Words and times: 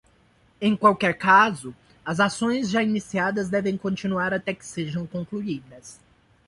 Em 0.59 0.75
qualquer 0.75 1.15
caso, 1.19 1.75
as 2.03 2.19
ações 2.19 2.71
já 2.71 2.81
iniciadas 2.81 3.49
devem 3.49 3.77
continuar 3.77 4.33
até 4.33 4.51
que 4.51 4.65
sejam 4.65 5.05
concluídas. 5.05 5.99